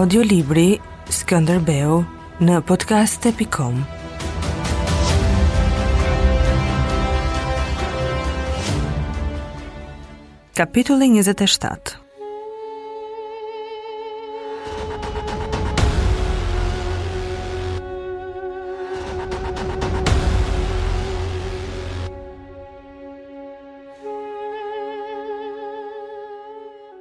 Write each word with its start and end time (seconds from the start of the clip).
Audiolibri 0.00 0.78
Skënderbeu 1.12 1.98
në 2.48 2.54
podcast.com 2.64 3.82
Kapitulli 10.56 11.10
27 11.20 11.98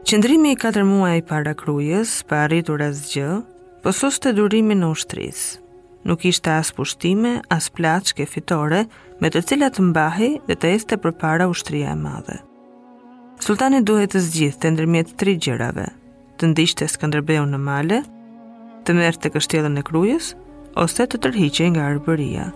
Qëndrimi 0.09 0.55
i 0.55 0.57
4 0.57 0.81
muaj 0.89 1.19
para 1.29 1.51
krujës, 1.53 2.23
pa 2.25 2.39
arritur 2.47 2.81
as 2.81 3.03
gjë, 3.11 3.25
pësos 3.85 4.15
të 4.23 4.31
durimi 4.39 4.73
në 4.73 4.87
ushtris. 4.95 5.41
Nuk 6.09 6.23
ishte 6.25 6.49
as 6.49 6.71
pushtime, 6.73 7.35
as 7.55 7.67
plaçke 7.77 8.25
fitore, 8.25 8.79
me 9.21 9.29
të 9.29 9.43
cilat 9.51 9.77
mbahi 9.91 10.31
dhe 10.49 10.55
të 10.57 10.71
este 10.79 10.97
për 11.03 11.13
para 11.21 11.45
ushtria 11.51 11.93
e 11.93 11.99
madhe. 12.01 12.39
Sultani 13.45 13.83
duhet 13.85 14.15
të 14.15 14.23
zgjithë 14.31 14.59
të 14.65 14.71
ndërmjet 14.79 15.13
tri 15.21 15.37
gjërave, 15.45 15.85
të 16.41 16.49
ndishte 16.55 16.89
skëndërbeu 16.89 17.45
në 17.53 17.59
male, 17.69 18.01
të 18.89 18.97
mërë 18.97 19.21
të 19.27 19.35
kështjelën 19.37 19.77
e 19.77 19.85
krujës, 19.91 20.33
ose 20.87 21.05
të 21.05 21.21
tërhiqe 21.27 21.69
nga 21.75 21.85
arbëria. 21.93 22.49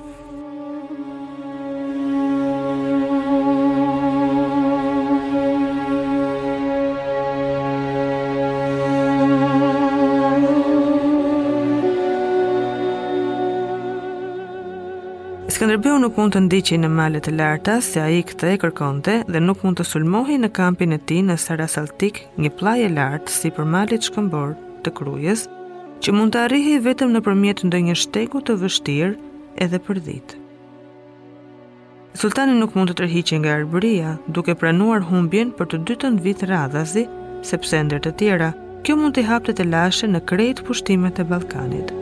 Serbiu 15.73 15.95
nuk 15.97 16.13
mund 16.19 16.35
të 16.35 16.39
ndiqi 16.45 16.75
në 16.77 16.89
male 16.93 17.17
të 17.23 17.31
larta 17.33 17.79
se 17.81 17.97
ai 18.03 18.19
kthe 18.29 18.52
kërkonte 18.61 19.13
dhe 19.25 19.39
nuk 19.41 19.63
mund 19.66 19.79
të 19.79 19.85
sulmohej 19.89 20.35
në 20.43 20.49
kampin 20.53 20.91
e 20.93 20.99
tij 21.09 21.23
në 21.25 21.38
Sara 21.41 21.66
Saltik, 21.71 22.19
një 22.38 22.52
pllajë 22.59 22.91
lart 22.93 23.31
sipër 23.33 23.66
malit 23.73 24.05
shkëmbor 24.05 24.51
të 24.85 24.94
Krujës, 24.99 25.45
që 26.03 26.13
mund 26.13 26.35
të 26.35 26.44
arrihej 26.44 26.77
vetëm 26.85 27.16
nëpërmjet 27.16 27.63
ndonjë 27.71 27.95
shteku 28.03 28.44
të 28.45 28.57
vështirë 28.66 29.09
edhe 29.66 29.81
për 29.89 30.03
ditë. 30.11 30.38
Sultani 32.21 32.59
nuk 32.59 32.77
mund 32.77 32.94
të 32.94 32.99
tërhiqej 33.01 33.41
nga 33.41 33.57
Arbëria, 33.63 34.13
duke 34.29 34.53
pranuar 34.61 35.01
humbjen 35.09 35.55
për 35.57 35.71
të 35.73 35.81
dytën 35.89 36.21
vit 36.27 36.45
radhazi, 36.53 37.07
sepse 37.41 37.81
ndër 37.89 38.05
të 38.05 38.13
tjera, 38.21 38.53
kjo 38.85 38.99
mund 39.01 39.17
të 39.17 39.25
hapte 39.31 39.57
të 39.57 39.71
lashe 39.73 40.05
në 40.13 40.21
krejt 40.29 40.63
pushtimet 40.69 41.25
e 41.25 41.29
Ballkanit. 41.33 41.97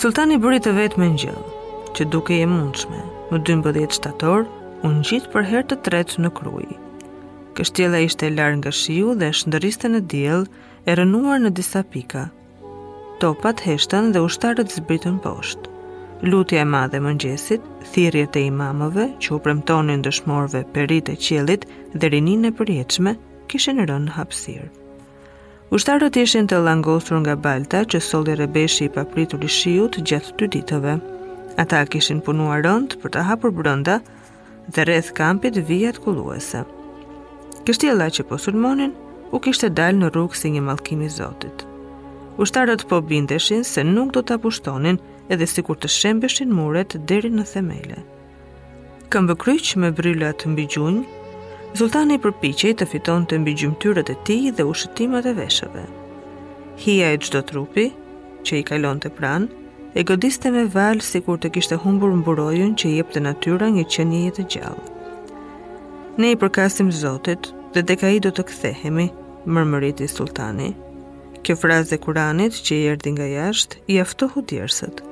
Sultani 0.00 0.36
bëri 0.40 0.58
të 0.64 0.70
vetë 0.78 0.96
me 1.02 1.06
një 1.14 1.32
që 1.96 2.04
duke 2.12 2.36
e 2.40 2.44
mundshme, 2.48 3.02
më 3.28 3.40
12 3.48 3.90
shtator, 3.98 4.46
unë 4.88 5.02
gjitë 5.08 5.28
për 5.34 5.44
herë 5.50 5.66
të 5.72 5.76
tretë 5.88 6.22
në 6.24 6.30
krujë. 6.38 6.76
Kështjela 7.58 8.00
ishte 8.06 8.30
larë 8.32 8.56
nga 8.62 8.72
shiu 8.80 9.12
dhe 9.20 9.28
shëndëriste 9.40 9.90
në 9.92 10.00
djelë, 10.14 10.48
e 10.88 10.96
rënuar 11.00 11.44
në 11.44 11.52
disa 11.60 11.82
pika. 11.96 12.22
Topat 13.26 13.60
heshtën 13.66 14.08
dhe 14.16 14.24
ushtarët 14.30 14.72
zbritën 14.78 15.20
poshtë. 15.26 15.68
Lutja 16.32 16.64
e 16.64 16.70
madhe 16.76 17.02
mëngjesit, 17.08 17.68
thirjet 17.92 18.40
e 18.40 18.46
imamove 18.48 19.10
që 19.20 19.36
u 19.36 19.42
premtonin 19.48 20.00
dëshmorve 20.08 20.64
perit 20.78 21.12
e 21.12 21.20
qelit 21.28 21.68
dhe 21.92 22.14
rinin 22.16 22.48
e 22.48 22.56
përjeqme, 22.62 23.18
kishin 23.52 23.84
rënë 23.92 24.16
hapsirë. 24.16 24.70
Ushtarët 25.70 26.16
ishin 26.18 26.48
të 26.50 26.56
langosur 26.66 27.20
nga 27.22 27.36
balta 27.38 27.84
që 27.92 28.00
solli 28.02 28.32
rebeshi 28.40 28.88
i 28.88 28.90
papritur 28.94 29.44
i 29.46 29.50
shiut 29.56 30.00
gjatë 30.02 30.32
të 30.40 30.46
ditëve. 30.54 30.94
Ata 31.62 31.84
kishin 31.92 32.18
punuar 32.26 32.64
rënd 32.66 32.96
për 33.00 33.12
të 33.14 33.22
hapur 33.28 33.52
brënda 33.54 34.00
dhe 34.74 34.82
rreth 34.88 35.12
kampit 35.18 35.60
vijat 35.68 36.00
kuluese. 36.02 36.64
Kështjela 37.68 38.08
që 38.16 38.26
po 38.32 38.38
sulmonin, 38.42 38.96
u 39.34 39.38
kishte 39.46 39.70
dalë 39.70 40.00
në 40.02 40.10
rrugë 40.10 40.40
si 40.40 40.50
një 40.56 40.64
malkimi 40.72 41.06
zotit. 41.20 41.62
Ushtarët 42.42 42.82
po 42.90 42.98
bindeshin 43.12 43.62
se 43.62 43.86
nuk 43.86 44.10
do 44.18 44.24
të 44.26 44.40
apushtonin 44.40 44.98
edhe 45.30 45.46
si 45.46 45.62
kur 45.62 45.78
të 45.78 45.92
shembeshin 46.00 46.50
muret 46.50 46.98
deri 47.06 47.30
në 47.30 47.46
themele. 47.52 48.02
Këmbë 49.14 49.38
kryq 49.44 49.76
me 49.82 49.94
bryllat 50.00 50.46
mbi 50.50 50.66
gjunjë, 50.74 51.06
Sultani 51.74 52.16
përpiqej 52.22 52.72
të 52.80 52.86
fitonte 52.92 53.36
mbi 53.38 53.52
gjymtyrët 53.60 54.08
e 54.12 54.16
tij 54.26 54.48
dhe 54.58 54.64
ushtimat 54.66 55.26
e 55.30 55.34
veshëve. 55.36 55.84
Hija 56.82 57.12
e 57.14 57.18
çdo 57.22 57.40
trupi 57.46 57.84
që 58.46 58.58
i 58.58 58.64
kalonte 58.66 59.10
pranë 59.18 59.94
e 59.94 60.02
godiste 60.08 60.50
me 60.50 60.64
val 60.74 60.98
sikur 61.06 61.38
të 61.40 61.52
kishte 61.54 61.78
humbur 61.84 62.14
mburojën 62.22 62.74
që 62.82 62.90
i 62.90 62.96
jepte 62.98 63.22
natyra 63.22 63.68
një 63.76 63.84
qenie 63.96 64.32
të 64.38 64.46
gjallë. 64.54 64.84
Ne 66.18 66.32
i 66.34 66.40
përkasim 66.42 66.90
Zotit 66.92 67.52
dhe 67.74 67.86
tek 67.86 68.02
ai 68.10 68.18
do 68.18 68.34
të 68.34 68.46
kthehemi, 68.50 69.06
mërmëriti 69.46 70.10
sultani. 70.10 70.72
Kjo 71.46 71.54
frazë 71.62 71.96
e 71.96 72.02
Kuranit 72.02 72.58
që 72.66 72.74
i 72.82 72.88
erdhi 72.96 73.14
nga 73.14 73.30
jashtë 73.30 73.84
i 73.94 74.02
aftohu 74.02 74.42
djersët. 74.50 75.04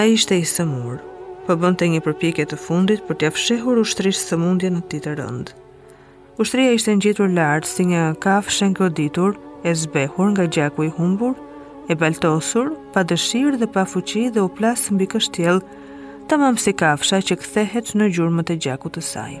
Ai 0.00 0.12
ishte 0.14 0.38
i 0.38 0.46
smur, 0.46 1.02
po 1.46 1.54
bënte 1.62 1.86
një 1.90 1.98
përpjekje 2.04 2.44
të 2.50 2.56
fundit 2.58 3.02
për 3.06 3.18
t'ia 3.20 3.28
fshehur 3.34 3.78
ushtrisë 3.84 4.24
sëmundje 4.32 4.70
në 4.74 4.80
titë 4.92 5.12
rënd. 5.20 5.52
Ushtria 6.42 6.72
ishte 6.76 6.94
ngjitur 6.98 7.28
lart 7.34 7.68
si 7.70 7.86
një 7.92 8.02
kafshë 8.26 8.68
ngroditur, 8.74 9.36
e 9.68 9.74
zbehur 9.82 10.32
nga 10.34 10.46
gjaku 10.56 10.88
i 10.88 10.92
humbur, 10.98 11.36
e 11.90 11.96
baltosur, 12.02 12.72
pa 12.94 13.04
dëshirë 13.10 13.60
dhe 13.62 13.68
pa 13.76 13.86
fuqi 13.92 14.24
dhe 14.34 14.42
u 14.46 14.48
plas 14.58 14.88
mbi 14.94 15.06
kështjell, 15.14 15.62
tamam 16.32 16.58
si 16.62 16.74
kafsha 16.82 17.22
që 17.30 17.38
kthehet 17.44 17.94
në 17.96 18.10
gjurmët 18.18 18.52
e 18.52 18.58
gjakut 18.66 18.98
të 18.98 19.06
saj. 19.12 19.38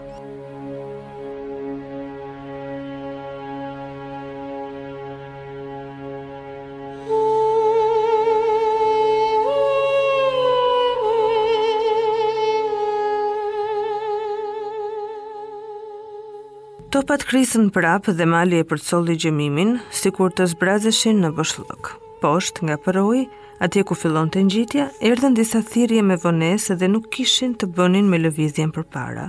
Këto 16.96 17.08
pat 17.12 17.24
krisën 17.28 17.66
prap 17.76 18.06
dhe 18.08 18.24
mali 18.24 18.56
e 18.56 18.64
përcolli 18.64 19.18
gjemimin, 19.20 19.74
si 19.98 20.08
kur 20.16 20.30
të 20.32 20.46
zbrazëshin 20.54 21.18
në 21.20 21.28
bëshlëk. 21.36 21.90
Poshtë 22.22 22.64
nga 22.64 22.76
përoj, 22.86 23.18
atje 23.60 23.82
ku 23.90 23.96
fillon 24.02 24.30
të 24.32 24.44
njitja, 24.48 24.86
erdhen 25.08 25.36
disa 25.36 25.60
thirje 25.60 26.00
me 26.08 26.16
vonesë 26.22 26.78
dhe 26.80 26.88
nuk 26.94 27.10
kishin 27.12 27.52
të 27.60 27.68
bënin 27.76 28.08
me 28.08 28.22
lëvizjen 28.22 28.72
për 28.72 28.86
para. 28.96 29.26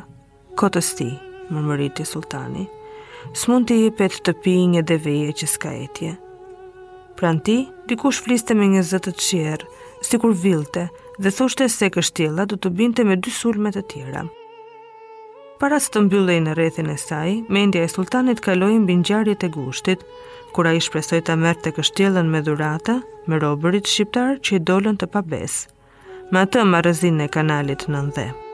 Kotës 0.61 0.93
ti, 1.01 1.09
mërmëriti 1.51 2.07
sultani, 2.13 2.63
s'mund 3.35 3.67
të 3.67 3.81
jepet 3.81 4.15
të 4.23 4.37
pi 4.45 4.55
një 4.77 4.85
deveje 4.93 5.35
që 5.41 5.51
s'ka 5.57 5.75
etje. 5.89 6.15
në 7.19 7.43
ti, 7.49 7.57
dikush 7.91 8.23
fliste 8.23 8.53
me 8.55 8.65
një 8.77 8.87
zëtë 8.93 9.11
të 9.11 9.27
qjerë, 9.27 9.67
si 10.07 10.15
kur 10.23 10.33
vilte, 10.47 10.87
dhe 11.19 11.35
thoshte 11.37 11.67
se 11.69 11.87
kështjela 11.91 12.45
du 12.47 12.55
të 12.55 12.69
binte 12.79 13.03
me 13.03 13.15
dy 13.19 13.31
sulmet 13.41 13.75
të 13.75 13.83
tjera. 13.91 14.23
Para 15.59 15.79
së 15.81 15.89
të 15.95 16.01
mbyllej 16.05 16.39
në 16.45 16.51
rethin 16.57 16.89
e 16.93 16.97
saj, 17.01 17.31
mendja 17.49 17.81
e 17.81 17.89
sultanit 17.89 18.43
kaloi 18.45 18.75
mbi 18.83 18.99
ngjarjet 18.99 19.43
e 19.43 19.49
gushtit, 19.55 20.03
kur 20.53 20.69
ai 20.69 20.77
shpresoi 20.85 21.23
ta 21.25 21.37
merrte 21.45 21.73
kështjellën 21.79 22.29
me 22.35 22.43
dhuratë 22.49 22.99
me 23.33 23.41
robërit 23.45 23.89
shqiptar 23.95 24.37
që 24.45 24.57
i 24.59 24.63
dolën 24.69 25.01
të 25.01 25.09
pabes. 25.17 25.57
Me 26.31 26.45
atë 26.45 26.67
marrëzinë 26.75 27.25
e 27.25 27.33
kanalit 27.39 27.87
90. 27.89 28.45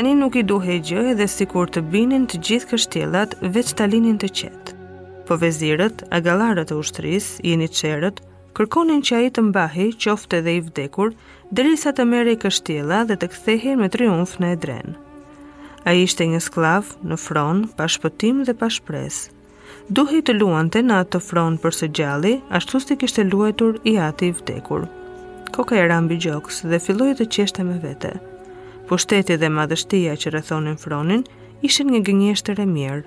tani 0.00 0.14
nuk 0.16 0.32
i 0.40 0.40
duhe 0.48 0.78
gjë 0.80 1.00
edhe 1.10 1.26
si 1.28 1.44
kur 1.44 1.68
të 1.68 1.82
binin 1.92 2.22
të 2.30 2.38
gjithë 2.46 2.68
kështjelat 2.70 3.34
veç 3.56 3.72
të 3.76 3.82
alinin 3.84 4.14
të 4.22 4.30
qetë. 4.38 4.72
Po 5.28 5.36
vezirët, 5.42 6.06
agalarët 6.16 6.70
e 6.72 6.78
ushtris, 6.80 7.26
jeni 7.44 7.66
qerët, 7.68 8.22
kërkonin 8.56 9.02
që 9.04 9.18
a 9.18 9.20
i 9.26 9.28
të 9.28 9.44
mbahi, 9.50 9.90
qofte 10.00 10.40
dhe 10.46 10.54
i 10.56 10.62
vdekur, 10.64 11.12
dërisa 11.52 11.92
të 11.92 12.06
mere 12.14 12.32
i 12.32 12.40
kështjela 12.44 13.02
dhe 13.10 13.18
të 13.20 13.28
kthehin 13.34 13.82
me 13.82 13.90
triumf 13.92 14.38
në 14.40 14.54
edren. 14.56 14.96
A 15.84 15.92
i 16.00 16.08
shte 16.08 16.30
një 16.32 16.40
sklav, 16.46 16.88
në 17.04 17.20
fron, 17.26 17.60
pa 17.76 17.84
shpëtim 17.92 18.40
dhe 18.48 18.56
pa 18.60 18.72
Duhi 19.96 20.22
të 20.26 20.38
luante 20.40 20.80
në 20.82 20.94
atë 21.02 21.10
të 21.12 21.20
fron 21.28 21.54
për 21.62 21.72
së 21.78 21.86
gjalli, 21.98 22.34
ashtu 22.58 22.80
si 22.82 22.96
kishte 22.98 23.22
luetur 23.28 23.72
i 23.92 23.98
ati 24.08 24.26
i 24.26 24.34
vdekur. 24.40 24.82
Koka 25.54 25.74
e 25.78 25.86
rambi 25.92 26.16
gjoks 26.24 26.62
dhe 26.70 26.78
filloj 26.86 27.12
të 27.20 27.24
qeshte 27.36 27.62
me 27.66 27.76
vete 27.86 28.14
po 28.90 28.98
shteti 28.98 29.36
dhe 29.38 29.48
madhështia 29.54 30.16
që 30.18 30.30
rëthonin 30.34 30.74
fronin 30.82 31.20
ishin 31.68 31.92
një 31.94 31.98
gënjeshtër 32.08 32.62
e 32.64 32.64
mirë. 32.70 33.04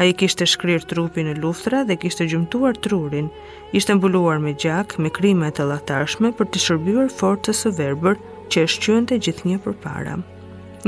A 0.00 0.06
i 0.08 0.14
kishte 0.16 0.46
shkrir 0.48 0.86
trupin 0.88 1.28
e 1.28 1.34
luftra 1.42 1.82
dhe 1.84 1.98
kishte 2.00 2.24
gjumtuar 2.30 2.78
trurin, 2.86 3.28
ishte 3.76 3.92
mbuluar 3.98 4.38
me 4.40 4.54
gjak, 4.62 4.94
me 5.02 5.12
krimet 5.12 5.60
e 5.60 5.66
latashme 5.68 6.30
për 6.38 6.48
të 6.48 6.62
shërbuar 6.64 7.12
forcës 7.18 7.60
së 7.64 7.74
verber 7.82 8.16
që 8.48 8.64
është 8.70 8.86
qënë 8.86 9.08
të 9.10 9.18
gjithë 9.26 9.50
një 9.50 9.58
për 9.66 9.76
para. 9.84 10.16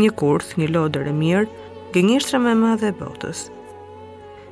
Një 0.00 0.10
kurth, 0.22 0.54
një 0.56 0.70
lodër 0.74 1.10
e 1.12 1.16
mirë, 1.20 1.46
gënjeshtra 1.98 2.40
me 2.46 2.54
madhe 2.64 2.94
e 2.94 2.96
botës. 3.02 3.44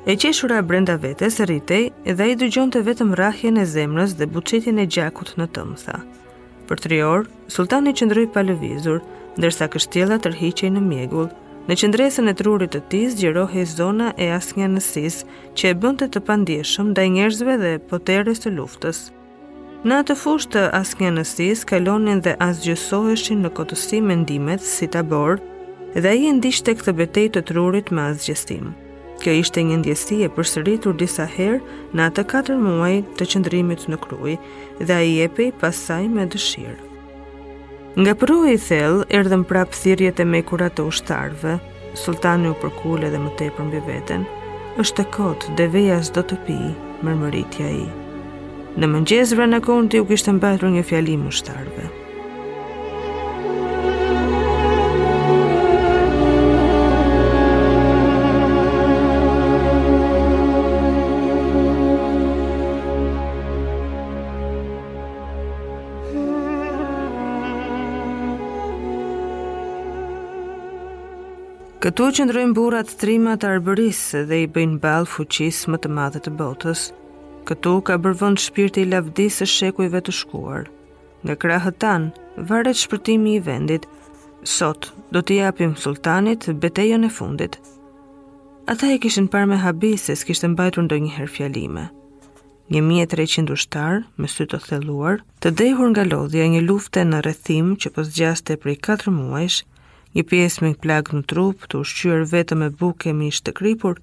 E 0.09 0.19
qeshura 0.21 0.61
brenda 0.69 0.99
vetes 1.07 1.41
rritej 1.49 1.85
dhe 2.19 2.29
i 2.35 2.37
dëgjon 2.43 2.75
të 2.75 2.85
vetëm 2.91 3.17
rahjen 3.23 3.63
e 3.63 3.65
zemrës 3.77 4.19
dhe 4.21 4.29
buqetin 4.37 4.85
e 4.85 4.89
gjakut 4.99 5.33
në 5.41 5.49
tëmë, 5.57 5.81
tha. 5.87 6.01
Për 6.69 6.85
tri 6.85 6.99
orë, 7.05 7.29
sultani 7.55 7.95
qëndroj 7.97 8.27
palëvizur, 8.35 8.99
lëvizur, 9.01 9.07
ndërsa 9.39 9.69
kështjela 9.73 10.17
tërhiqej 10.23 10.69
në 10.75 10.81
mjegull. 10.83 11.29
Në 11.69 11.75
qëndresën 11.81 12.31
e 12.31 12.35
trurit 12.39 12.73
të 12.75 12.81
tis, 12.91 13.15
zgjerohej 13.19 13.67
zona 13.75 14.11
e 14.25 14.31
asnjënësisë, 14.33 15.27
që 15.59 15.73
e 15.73 15.77
bënte 15.83 16.07
të 16.11 16.23
pandjeshëm 16.29 16.93
ndaj 16.95 17.07
njerëzve 17.19 17.57
dhe 17.63 17.73
poteres 17.91 18.41
së 18.43 18.53
luftës. 18.57 19.03
Në 19.87 19.99
atë 20.03 20.17
fushë 20.23 20.51
të 20.55 20.63
asnjënësisë 20.81 21.69
kalonin 21.71 22.23
dhe 22.25 22.35
asgjësoheshin 22.49 23.45
në 23.45 23.53
kotësi 23.61 24.01
mendimet 24.03 24.65
si 24.67 24.89
tabor, 24.97 25.39
dhe 25.95 26.09
ai 26.17 26.33
ndiqte 26.41 26.75
këtë 26.81 26.97
betejë 27.03 27.35
të 27.37 27.45
trurit 27.53 27.93
me 27.95 28.09
asgjësim. 28.11 28.73
Kjo 29.23 29.33
ishte 29.43 29.63
një 29.67 29.79
ndjesi 29.85 30.21
e 30.27 30.33
përsëritur 30.39 30.99
disa 31.01 31.27
herë 31.27 31.63
në 31.95 32.05
atë 32.09 32.27
katër 32.35 32.59
muaj 32.65 32.97
të 33.19 33.29
qëndrimit 33.33 33.89
në 33.91 33.99
kruj 34.07 34.37
dhe 34.83 34.95
ai 35.03 35.17
epej 35.29 35.51
pasaj 35.63 36.05
me 36.19 36.27
dëshirë. 36.35 36.88
Nga 37.99 38.13
përru 38.19 38.35
e 38.49 38.53
i 38.55 38.59
thell, 38.65 39.01
erdhen 39.19 39.41
prapë 39.53 39.75
thirjet 39.83 40.21
e 40.23 40.27
me 40.33 40.41
kurat 40.51 40.77
të 40.79 40.85
ushtarve, 40.91 41.55
sultani 42.03 42.53
u 42.53 42.55
përkull 42.61 43.09
edhe 43.09 43.19
më 43.25 43.33
tepër 43.41 43.67
mbi 43.71 43.81
veten, 43.89 44.27
është 44.85 44.97
të 45.03 45.07
kotë 45.17 45.55
dhe 45.63 45.83
s'do 46.11 46.23
të 46.31 46.39
pi, 46.47 46.59
mërmëritja 47.09 47.71
i. 47.81 47.87
Në 48.79 48.93
mëngjezë 48.95 49.41
rënë 49.41 49.59
akonti 49.63 50.03
u 50.03 50.07
kishtë 50.13 50.37
mbatru 50.39 50.71
një 50.77 50.85
fjalim 50.93 51.27
ushtarve. 51.33 51.91
Këtu 71.79 72.07
që 72.11 72.25
ndrojnë 72.27 72.55
burat 72.59 72.89
trima 72.99 73.37
të 73.39 73.47
arbërisë 73.53 74.25
dhe 74.27 74.39
i 74.43 74.47
bëjnë 74.55 74.81
balë 74.83 75.07
fuqisë 75.13 75.71
më 75.71 75.79
të 75.85 75.91
madhe 75.99 76.21
të 76.25 76.33
botës. 76.41 76.81
Këtu 77.47 77.75
ka 77.87 77.95
bërvënd 78.03 78.43
shpirti 78.43 78.83
i 78.83 78.89
lavdisë 78.89 79.47
e 79.47 79.53
shekujve 79.53 80.01
të 80.09 80.15
shkuar. 80.21 80.65
Nga 81.23 81.37
krahët 81.45 81.79
tanë, 81.85 82.09
varet 82.51 82.81
shpërtimi 82.83 83.37
i 83.39 83.45
vendit. 83.51 83.87
Sot, 84.57 84.91
do 85.15 85.23
t'i 85.23 85.39
apim 85.51 85.77
sultanit, 85.85 86.49
betejën 86.65 87.07
e 87.07 87.13
fundit. 87.19 87.61
Ata 88.75 88.91
i 88.91 88.99
kishin 89.07 89.31
par 89.37 89.47
me 89.47 89.61
habise, 89.63 90.19
s'kishtë 90.19 90.51
në 90.51 90.59
bajtë 90.59 90.81
rëndoj 90.81 90.99
një 91.07 91.29
fjalime. 91.37 91.87
Një 92.75 93.51
ushtar 93.55 94.03
me 94.19 94.27
sy 94.27 94.51
të 94.51 94.65
thelluar, 94.67 95.23
të 95.41 95.55
dejhur 95.63 95.95
nga 95.95 96.09
lodhja 96.11 96.51
një 96.57 96.67
lufte 96.67 97.05
në 97.07 97.23
rrethim 97.23 97.77
që 97.77 97.95
pësgjaste 97.97 98.59
po 98.59 98.67
prej 98.67 98.79
4 98.91 99.15
muajsh, 99.21 99.63
një 100.17 100.23
pjesë 100.29 100.63
me 100.65 100.71
plag 100.81 101.09
në 101.13 101.21
trup, 101.31 101.65
të 101.69 101.81
ushqyer 101.85 102.23
vetëm 102.31 102.63
me 102.65 102.69
bukë 102.81 103.13
mish 103.17 103.41
të 103.45 103.53
kripur, 103.59 103.99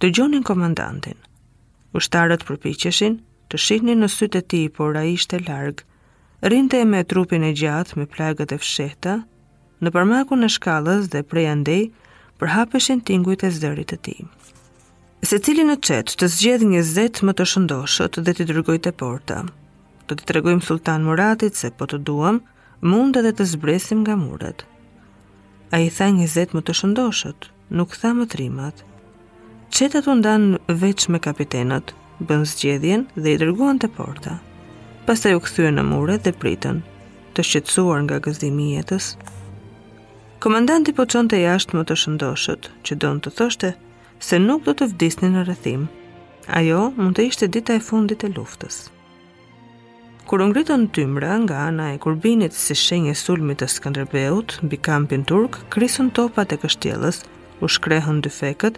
dëgjonin 0.00 0.44
komandantin. 0.48 1.18
Ushtarët 2.00 2.46
përpiqeshin 2.48 3.18
të 3.50 3.60
shihnin 3.66 4.00
në 4.02 4.08
sytë 4.14 4.40
e 4.40 4.46
tij, 4.52 4.68
por 4.78 4.96
ai 4.96 5.10
ishte 5.18 5.40
larg. 5.48 5.82
Rrinte 6.48 6.80
me 6.88 7.02
trupin 7.10 7.44
e 7.44 7.52
gjatë, 7.60 7.98
me 8.00 8.06
plagët 8.14 8.54
e 8.54 8.58
fshehta, 8.62 9.18
në 9.82 9.92
përmakun 9.96 10.46
e 10.46 10.50
shkallës 10.54 11.10
dhe 11.12 11.24
prej 11.32 11.48
andej 11.52 11.84
përhapeshin 12.40 13.02
tingujt 13.10 13.44
e 13.44 13.50
zërit 13.58 13.90
të 13.92 13.98
tij. 14.06 14.20
Se 15.28 15.36
cili 15.44 15.66
në 15.68 15.76
qetë 15.84 16.16
të 16.20 16.26
zgjedh 16.38 16.64
një 16.70 16.82
zetë 16.94 17.26
më 17.28 17.32
të 17.36 17.44
shëndoshët 17.52 18.20
dhe 18.24 18.32
të 18.38 18.46
dërgoj 18.52 18.78
të 18.86 18.94
porta. 19.02 19.42
Të 20.08 20.16
të 20.16 20.30
tregojmë 20.30 20.64
Sultan 20.70 21.04
Muratit 21.04 21.58
se 21.60 21.68
po 21.80 21.84
të 21.92 21.98
duam, 22.08 22.40
mund 22.94 23.18
dhe 23.20 23.32
të 23.36 23.44
zbresim 23.52 24.00
nga 24.06 24.16
murët 24.24 24.64
a 25.70 25.78
i 25.78 25.90
tha 25.96 26.06
një 26.14 26.26
zetë 26.34 26.56
më 26.56 26.62
të 26.68 26.74
shëndoshët, 26.78 27.46
nuk 27.78 27.92
tha 28.02 28.10
më 28.18 28.26
trimat. 28.34 28.80
Qetat 29.76 30.08
u 30.10 30.16
ndanë 30.18 30.78
veç 30.82 31.04
me 31.14 31.20
kapitenat, 31.22 31.92
bënë 32.30 32.48
zgjedhjen 32.52 33.04
dhe 33.16 33.34
i 33.34 33.38
dërguan 33.42 33.78
të 33.80 33.90
porta. 33.98 34.34
Pas 35.06 35.20
u 35.34 35.38
këthyën 35.44 35.78
në 35.78 35.84
mure 35.92 36.16
dhe 36.24 36.34
pritën, 36.42 36.82
të 37.34 37.46
shqetsuar 37.48 38.02
nga 38.04 38.18
gëzdimi 38.24 38.72
jetës. 38.76 39.14
Komandanti 40.42 40.94
po 40.96 41.06
qënë 41.12 41.30
të 41.34 41.40
jashtë 41.46 41.76
më 41.78 41.84
të 41.86 41.98
shëndoshët, 42.02 42.70
që 42.84 42.92
donë 43.02 43.24
të 43.24 43.34
thoshte 43.38 43.74
se 44.26 44.38
nuk 44.48 44.64
do 44.66 44.74
të 44.74 44.90
vdisni 44.92 45.28
në 45.34 45.46
rëthim. 45.50 45.86
Ajo 46.60 46.82
mund 46.96 47.16
të 47.16 47.28
ishte 47.30 47.46
dita 47.56 47.76
e 47.78 47.84
fundit 47.90 48.24
e 48.26 48.32
luftës 48.36 48.82
kur 50.30 50.38
ngritën 50.46 50.82
tymra 50.94 51.32
nga 51.42 51.56
ana 51.68 51.86
e 51.94 51.96
kurbinit 52.02 52.54
si 52.54 52.74
shenjë 52.78 53.12
sulmit 53.20 53.58
të 53.60 53.66
Skënderbeut 53.72 54.52
mbi 54.64 54.78
kampin 54.88 55.24
turk, 55.26 55.56
krisën 55.74 56.12
topat 56.14 56.52
e 56.54 56.58
kështjellës, 56.62 57.16
u 57.62 57.66
shkrehën 57.74 58.20
dy 58.22 58.30
fekët, 58.36 58.76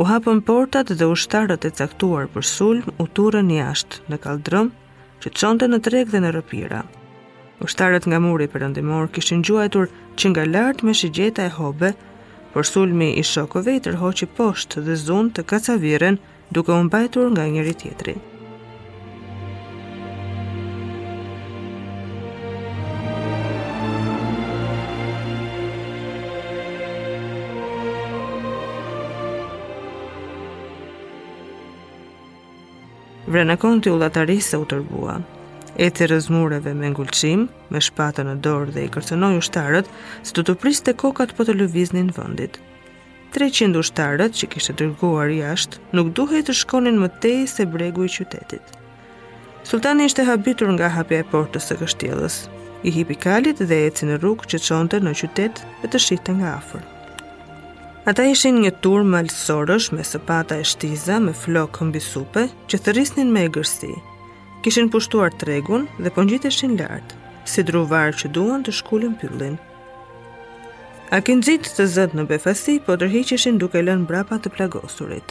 u 0.00 0.02
hapën 0.10 0.40
portat 0.48 0.88
dhe 0.98 1.06
ushtarët 1.14 1.66
e 1.68 1.70
caktuar 1.78 2.26
për 2.34 2.44
sulm 2.54 2.88
u 2.98 3.06
turrën 3.16 3.52
jashtë 3.54 4.00
në 4.10 4.18
kaldrëm 4.26 4.70
që 5.22 5.32
çonte 5.38 5.68
në 5.70 5.78
treg 5.86 6.10
dhe 6.14 6.20
në 6.24 6.32
rëpira. 6.40 6.80
Ushtarët 7.66 8.08
nga 8.10 8.18
muri 8.26 8.48
perëndimor 8.56 9.06
kishin 9.14 9.44
gjuajtur 9.46 9.92
që 10.18 10.32
nga 10.32 10.48
lart 10.54 10.82
me 10.82 10.96
shigjeta 11.00 11.46
e 11.46 11.54
hobe, 11.60 11.92
por 12.54 12.66
sulmi 12.72 13.12
i 13.22 13.24
shokëve 13.30 13.76
i 13.78 13.84
tërhoqi 13.86 14.32
poshtë 14.40 14.82
dhe 14.88 14.98
zunë 15.06 15.34
të 15.38 15.46
kacavirën 15.54 16.18
duke 16.50 16.74
u 16.74 16.80
mbajtur 16.90 17.30
nga 17.36 17.46
njëri 17.54 17.76
tjetri. 17.84 18.16
Vrenakon 33.28 33.82
të 33.84 33.90
ullatari 33.92 34.38
se 34.40 34.56
u 34.56 34.62
tërbua. 34.64 35.18
E 35.84 35.90
të 35.92 36.06
rëzmureve 36.14 36.72
me 36.74 36.88
ngulqim, 36.94 37.42
me 37.68 37.82
shpatën 37.84 38.24
në 38.24 38.36
dorë 38.46 38.72
dhe 38.76 38.84
i 38.86 38.92
kërcënoj 38.94 39.36
ushtarët, 39.42 39.90
se 40.24 40.32
të 40.32 40.46
të 40.48 40.54
pristë 40.62 40.86
të 40.88 40.94
kokat 41.02 41.34
po 41.36 41.44
të 41.44 41.58
lëviznin 41.60 42.08
vëndit. 42.16 42.56
300 43.36 43.82
ushtarët 43.82 44.38
që 44.40 44.48
kishtë 44.54 44.78
dërguar 44.80 45.34
jashtë, 45.36 45.76
nuk 45.98 46.14
duhet 46.16 46.48
të 46.48 46.56
shkonin 46.62 46.96
më 47.04 47.10
tej 47.26 47.42
se 47.52 47.68
bregu 47.74 48.08
i 48.08 48.12
qytetit. 48.16 48.64
Sultani 49.68 50.08
ishte 50.08 50.24
habitur 50.24 50.72
nga 50.78 50.88
hapja 50.96 51.20
e 51.20 51.28
portës 51.28 51.68
së 51.68 51.76
kështjelës, 51.84 52.40
i 52.88 52.94
hipikalit 52.96 53.60
dhe 53.60 53.82
e 53.90 53.96
cënë 54.00 54.22
rrugë 54.24 54.54
që 54.54 54.64
qonte 54.70 55.04
në 55.04 55.18
qytet 55.20 55.66
e 55.84 55.92
të 55.92 56.00
shite 56.08 56.40
nga 56.40 56.56
aferë. 56.62 56.94
Ata 58.08 58.24
ishin 58.24 58.56
një 58.64 58.70
tur 58.84 59.02
më 59.04 59.18
me 59.96 60.04
sëpata 60.10 60.54
e 60.60 60.64
shtiza 60.70 61.14
me 61.24 61.32
flokë 61.42 61.74
këmbi 61.78 62.00
supe 62.04 62.44
që 62.70 62.76
thërisnin 62.84 63.32
me 63.34 63.40
e 63.44 63.48
gërsi. 63.56 63.90
Kishin 64.64 64.88
pushtuar 64.94 65.32
tregun 65.42 65.84
dhe 66.02 66.10
po 66.14 66.22
e 66.48 66.50
shin 66.58 66.76
lartë, 66.80 67.16
si 67.52 67.62
druvarë 67.70 68.14
që 68.20 68.26
duan 68.36 68.62
të 68.64 68.72
shkullin 68.78 69.18
pyllin. 69.20 69.58
A 71.16 71.18
kënë 71.26 71.56
të 71.76 71.84
zëtë 71.96 72.14
në 72.16 72.24
befasi, 72.32 72.74
po 72.86 72.92
tërhiqishin 73.02 73.58
duke 73.60 73.80
lënë 73.86 74.06
brapa 74.08 74.36
të 74.40 74.48
plagosurit. 74.56 75.28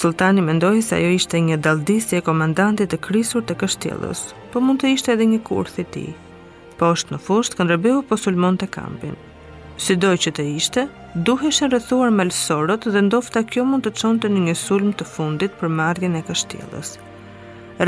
Sultani 0.00 0.40
mendoj 0.50 0.76
sa 0.90 0.96
jo 1.04 1.10
ishte 1.18 1.38
një 1.48 1.56
daldisi 1.66 2.14
e 2.20 2.24
komandantit 2.30 2.90
të 2.94 2.98
krisur 3.08 3.42
të 3.42 3.54
kështjelës, 3.64 4.20
po 4.52 4.60
mund 4.62 4.78
të 4.80 4.94
ishte 4.94 5.10
edhe 5.16 5.26
një 5.34 5.40
kurthi 5.50 5.84
ti. 5.94 6.06
Po 6.78 6.94
është 6.94 7.10
në 7.14 7.18
fushtë, 7.26 7.56
kënë 7.58 7.70
rëbehu 7.74 8.06
po 8.12 8.16
sulmon 8.26 8.58
të 8.62 8.70
kampin, 8.78 9.18
Si 9.80 9.96
doj 9.96 10.16
që 10.20 10.30
të 10.36 10.44
ishte, 10.58 10.82
duheshen 11.26 11.70
rëthuar 11.72 12.10
me 12.12 12.24
lësorët 12.28 12.84
dhe 12.92 13.00
ndofta 13.06 13.40
kjo 13.48 13.62
mund 13.68 13.86
të 13.86 13.92
qonte 14.00 14.28
në 14.28 14.42
një 14.48 14.54
sulm 14.62 14.90
të 15.00 15.06
fundit 15.12 15.54
për 15.60 15.70
marrjen 15.78 16.18
e 16.20 16.22
kështjeles. 16.26 16.90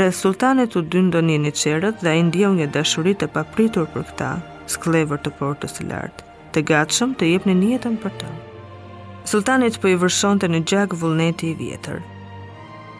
Rëth 0.01 0.17
sultanit 0.23 0.73
u 0.79 0.81
dyndo 0.95 1.21
një 1.27 1.35
një 1.45 1.51
qerët 1.59 2.01
dhe 2.01 2.15
indio 2.21 2.49
një 2.57 2.67
dashurit 2.79 3.27
e 3.27 3.29
papritur 3.35 3.85
për 3.93 4.07
këta, 4.09 4.31
sklever 4.75 5.21
të 5.21 5.35
portës 5.41 5.77
lartë, 5.85 6.25
të 6.55 6.65
gatshëm 6.73 7.13
të 7.19 7.29
jep 7.33 7.45
një 7.51 7.57
njëtën 7.61 7.99
për 8.05 8.17
të. 8.23 8.33
Sultanit 9.33 9.77
për 9.77 9.85
po 9.85 9.93
i 9.93 10.01
vërshon 10.05 10.41
të 10.41 10.49
një 10.55 10.63
gjak 10.73 10.97
vullneti 11.03 11.51
i 11.53 11.59
vjetër. 11.61 12.01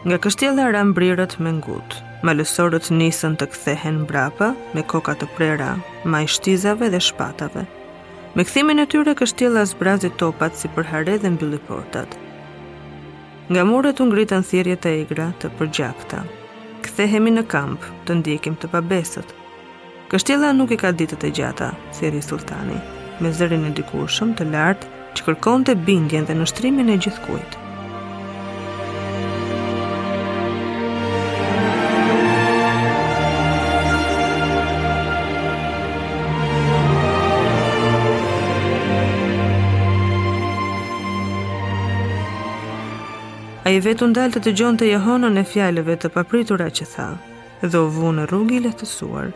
Nga 0.06 0.22
kështjela 0.28 0.86
brirët 1.00 1.40
me 1.42 1.58
ngutë, 1.58 2.04
Malësorët 2.24 2.90
nisën 3.02 3.34
të 3.42 3.46
kthehen 3.56 4.04
brapa, 4.12 4.54
me 4.78 4.82
koka 4.94 5.12
të 5.18 5.26
prera, 5.36 5.70
majshtizave 6.14 6.88
dhe 6.94 7.00
shpatave, 7.00 7.66
Me 8.34 8.42
këthimin 8.42 8.82
e 8.82 8.84
tyre 8.90 9.12
kështjela 9.18 9.62
zbrazi 9.70 10.08
topat 10.18 10.56
si 10.58 10.66
për 10.74 10.88
hare 10.90 11.12
dhe 11.22 11.30
mbili 11.30 11.60
portat. 11.68 12.16
Nga 13.46 13.62
mure 13.68 13.92
të 13.94 14.06
ngritan 14.10 14.42
thirje 14.48 14.74
të 14.82 14.92
egra 15.04 15.28
të 15.38 15.50
përgjakta. 15.60 16.24
Këthehemi 16.82 17.30
në 17.36 17.44
kamp 17.54 17.86
të 18.08 18.18
ndjekim 18.18 18.58
të 18.58 18.72
pabesët. 18.74 19.28
Kështjela 20.10 20.50
nuk 20.58 20.74
i 20.74 20.80
ka 20.82 20.90
ditët 20.92 21.28
e 21.28 21.34
gjata, 21.38 21.70
thiri 21.96 22.22
sultani, 22.26 22.80
me 23.22 23.30
zërin 23.38 23.68
e 23.70 23.74
dikur 23.78 24.10
shumë 24.16 24.40
të 24.42 24.50
lartë 24.50 24.90
që 25.14 25.28
kërkon 25.30 25.68
të 25.70 25.78
bindjen 25.86 26.26
dhe 26.26 26.34
në 26.40 26.48
shtrimin 26.50 26.90
e 26.96 27.04
gjithkujtë. 27.06 27.63
a 43.64 43.72
i 43.72 43.80
vetë 43.80 44.06
ndalë 44.10 44.34
të 44.34 44.40
të 44.44 44.52
gjonë 44.60 44.80
të 44.80 44.88
jehonën 44.90 45.40
e 45.40 45.44
fjallëve 45.48 45.94
të 46.02 46.10
papritura 46.12 46.66
që 46.76 46.86
tha, 46.90 47.06
dhe 47.64 47.80
u 47.80 47.86
vunë 47.96 48.26
të 48.32 48.58
lehtësuar. 48.66 49.30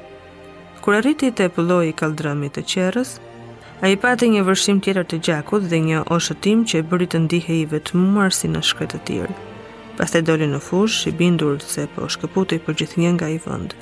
Kur 0.84 0.94
arriti 0.98 1.30
të 1.32 1.46
e 1.48 1.52
pëlloj 1.56 1.86
i 1.90 1.94
kaldrëmi 2.00 2.50
të 2.52 2.62
qerës, 2.72 3.10
a 3.80 3.88
i 3.88 3.96
pati 4.02 4.28
një 4.34 4.42
vërshim 4.48 4.80
tjetër 4.84 5.04
të 5.08 5.16
gjakut 5.28 5.62
dhe 5.70 5.78
një 5.88 6.02
oshëtim 6.16 6.64
që 6.68 6.78
e 6.82 6.86
bëri 6.90 7.06
të 7.08 7.18
ndihe 7.24 7.54
i 7.56 7.64
vetë 7.72 7.96
mumar 7.96 8.32
si 8.36 8.48
në 8.52 8.62
shkretë 8.68 8.98
të 8.98 9.04
tirë. 9.08 9.34
Pas 9.96 10.10
të 10.12 10.20
doli 10.28 10.46
në 10.52 10.60
fush, 10.68 10.98
i 11.08 11.12
bindur 11.18 11.56
se 11.64 11.88
po 11.94 12.06
shkëputi 12.12 12.58
për 12.66 12.74
gjithë 12.82 13.08
nga 13.16 13.28
i 13.32 13.40
vëndë. 13.46 13.74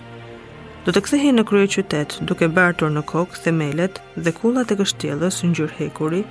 Do 0.86 0.92
të 0.94 1.00
kthehej 1.02 1.34
në 1.34 1.44
krye 1.50 1.66
qytet, 1.74 2.18
duke 2.30 2.46
bartur 2.60 2.90
në 2.94 3.02
kokë 3.12 3.40
themelet 3.46 3.94
dhe 4.14 4.32
kullat 4.38 4.70
e 4.70 4.78
kështjellës 4.78 5.42
në 5.42 5.50
ngjyrë 5.52 5.76
hekuri, 5.82 6.22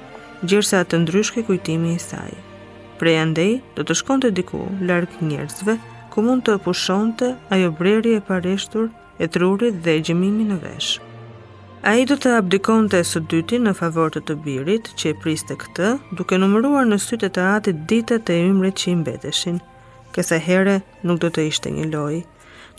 të 0.47 0.95
ndryshke 1.03 1.43
kujtimi 1.51 1.95
i 1.95 1.99
saj. 2.09 2.31
Prej 2.99 3.17
andej, 3.19 3.57
do 3.75 3.83
të 3.83 3.95
shkon 3.99 4.21
të 4.23 4.29
diku, 4.37 4.61
lark 4.87 5.17
njerëzve, 5.19 5.73
ku 6.13 6.23
mund 6.23 6.45
të 6.47 6.53
pushon 6.63 7.09
të 7.19 7.33
ajo 7.51 7.71
breri 7.79 8.13
e 8.15 8.21
pareshtur 8.23 8.85
e 9.19 9.27
trurit 9.35 9.81
dhe 9.83 9.97
gjemimi 10.07 10.45
në 10.51 10.59
vesh. 10.61 10.93
A 11.89 11.95
i 12.01 12.05
do 12.09 12.15
të 12.17 12.31
abdikon 12.39 12.87
të 12.89 13.01
dyti 13.33 13.59
në 13.59 13.73
favor 13.81 14.11
të 14.15 14.21
të 14.29 14.35
birit, 14.45 14.85
që 14.97 15.09
e 15.11 15.17
priste 15.25 15.55
këtë, 15.65 15.89
duke 16.21 16.37
numëruar 16.39 16.85
në 16.87 16.97
sytë 17.07 17.29
të 17.35 17.41
atit 17.55 17.77
dita 17.91 18.15
të 18.25 18.33
e 18.33 18.71
që 18.81 18.87
imbeteshin. 18.93 19.59
Kësa 20.15 20.37
herë, 20.47 20.77
nuk 21.03 21.19
do 21.25 21.29
të 21.35 21.41
ishte 21.51 21.69
një 21.77 21.85
loj, 21.93 22.23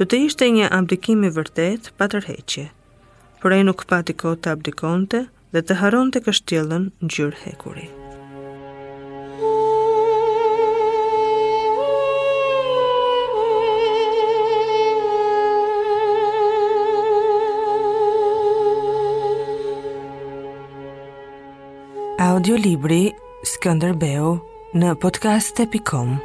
do 0.01 0.05
të 0.09 0.17
ishte 0.31 0.49
një 0.57 0.73
abdikimi 0.81 1.31
vërtet, 1.37 1.93
pa 1.99 2.09
tërheqje. 2.09 2.67
Por 3.43 3.53
e 3.53 3.61
nuk 3.69 3.85
pati 3.93 4.13
kohë 4.25 4.41
të 4.43 4.49
abdikon 4.57 5.07
të 5.13 5.21
dhe 5.53 5.61
të 5.63 5.79
haron 5.85 6.11
të 6.11 6.25
kështjelën 6.27 6.89
në 7.01 7.13
gjyrë 7.15 7.41
hekurit. 7.45 8.03
audiolibri 22.47 22.99
libri 23.09 23.55
Skënderbeu 23.55 24.37
në 24.79 24.93
podcast.com 25.03 26.17